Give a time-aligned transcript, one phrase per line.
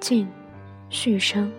[0.00, 0.28] 静，
[0.90, 1.50] 续生。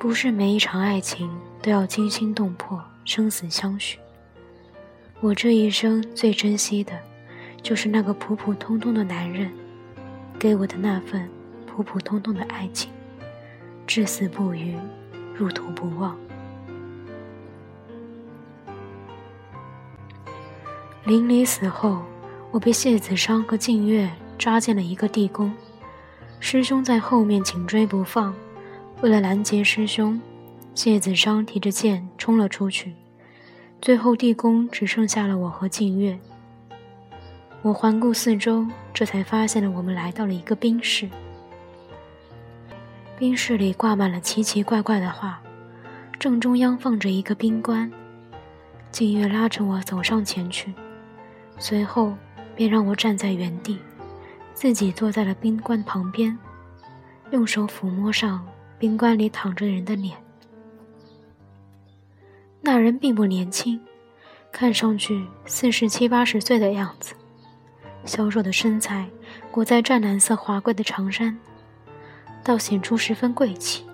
[0.00, 1.30] 不是每一场爱情
[1.62, 4.00] 都要惊心动魄、生死相许。
[5.20, 6.98] 我这一生最珍惜的，
[7.62, 9.52] 就是那个普普通通的男人，
[10.40, 11.30] 给我的那份
[11.66, 12.90] 普普通通的爱情，
[13.86, 14.76] 至死不渝，
[15.36, 16.18] 入土不忘。
[21.04, 22.00] 林离死后，
[22.52, 25.52] 我被谢子商和静月抓进了一个地宫。
[26.38, 28.32] 师兄在后面紧追不放，
[29.00, 30.20] 为了拦截师兄，
[30.76, 32.94] 谢子商提着剑冲了出去。
[33.80, 36.16] 最后地宫只剩下了我和静月。
[37.62, 38.64] 我环顾四周，
[38.94, 41.08] 这才发现了我们来到了一个冰室。
[43.18, 45.40] 冰室里挂满了奇奇怪怪的画，
[46.20, 47.90] 正中央放着一个冰棺。
[48.92, 50.72] 静月拉着我走上前去，
[51.62, 52.12] 随后
[52.56, 53.78] 便让我站在原地。
[54.52, 56.36] 自己坐在了冰棺旁边，
[57.30, 58.44] 用手抚摸上
[58.80, 60.16] 冰棺里躺着人的脸。
[62.60, 63.80] 那人并不年轻，
[64.50, 67.14] 看上去四十七八十岁的样子，
[68.04, 69.08] 消瘦的身材
[69.52, 71.38] 裹在湛蓝色华贵的长衫，
[72.42, 73.84] 倒显出十分贵气。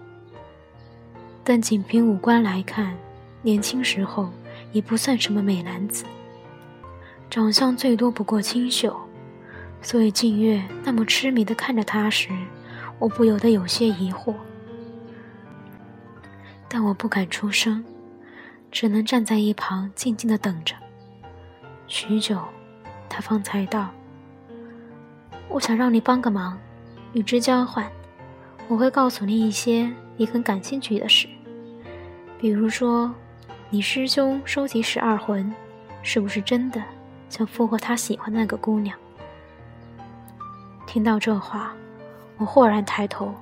[1.44, 2.96] 但仅凭五官来看，
[3.42, 4.30] 年轻时候
[4.72, 6.04] 也不算什么美男子，
[7.38, 8.98] 长相最多不过清秀。
[9.80, 12.30] 所以静月那么痴迷的看着他时，
[12.98, 14.34] 我不由得有些疑惑，
[16.68, 17.84] 但我不敢出声，
[18.72, 20.74] 只能站在一旁静静的等着。
[21.86, 22.40] 许久，
[23.08, 23.90] 他方才道
[25.48, 26.58] ：“我想让你帮个忙，
[27.12, 27.88] 与之交换，
[28.66, 31.28] 我会告诉你一些你很感兴趣的事，
[32.36, 33.14] 比如说，
[33.70, 35.54] 你师兄收集十二魂，
[36.02, 36.82] 是不是真的
[37.28, 38.96] 想复活他喜欢那个姑娘？”
[40.86, 41.74] 听到这话，
[42.38, 43.34] 我豁然抬头，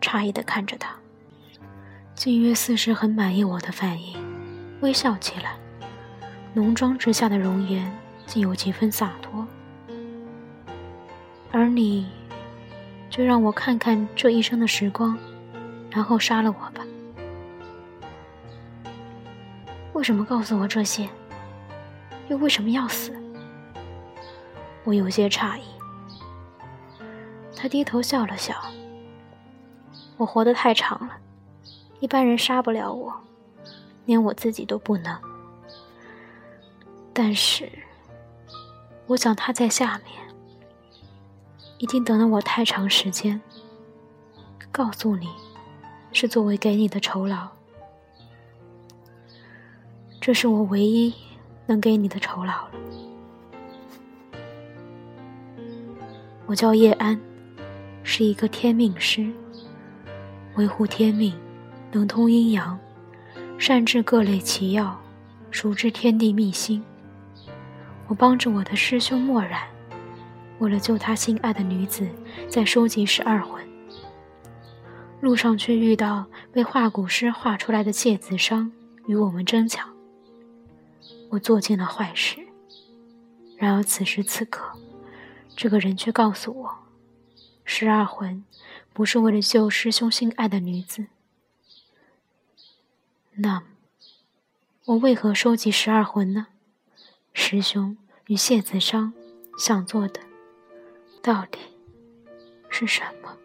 [0.00, 0.94] 诧异的看着他。
[2.14, 4.16] 静月似是很满意我的反应，
[4.80, 5.56] 微笑起来，
[6.54, 7.92] 浓妆之下的容颜
[8.26, 9.46] 竟有几分洒脱。
[11.52, 12.08] 而你，
[13.08, 15.16] 就让我看看这一生的时光，
[15.90, 16.84] 然后杀了我吧。
[19.92, 21.08] 为什么告诉我这些？
[22.28, 23.14] 又为什么要死？
[24.84, 25.62] 我有些诧异。
[27.56, 28.54] 他低头笑了笑。
[30.16, 31.16] 我活得太长了，
[32.00, 33.12] 一般人杀不了我，
[34.04, 35.16] 连我自己都不能。
[37.12, 37.70] 但是，
[39.06, 40.16] 我想他在下面，
[41.78, 43.40] 一定等了我太长时间。
[44.72, 45.28] 告诉你，
[46.12, 47.48] 是作为给你的酬劳。
[50.20, 51.14] 这是我唯一
[51.68, 52.70] 能给你的酬劳了。
[56.46, 57.16] 我叫叶安。
[58.10, 59.30] 是一个天命师，
[60.56, 61.34] 维护天命，
[61.92, 62.78] 能通阴阳，
[63.58, 64.98] 善治各类奇药，
[65.50, 66.82] 熟知天地秘辛。
[68.06, 69.64] 我帮着我的师兄墨染，
[70.58, 72.08] 为了救他心爱的女子，
[72.48, 73.62] 在收集十二魂。
[75.20, 78.72] 路上却遇到被画骨师画出来的芥子商，
[79.06, 79.97] 与我们争抢。
[81.30, 82.46] 我做尽了坏事，
[83.56, 84.78] 然而此时此刻，
[85.56, 86.78] 这个人却告诉我。
[87.64, 88.44] 十二魂
[88.92, 91.06] 不是为了救师兄心爱的女子，
[93.34, 93.66] 那么
[94.86, 96.46] 我为何收集十二魂呢？
[97.34, 97.96] 师兄
[98.26, 99.12] 与谢子商
[99.58, 100.20] 想做的
[101.22, 101.58] 到底
[102.70, 103.36] 是什么？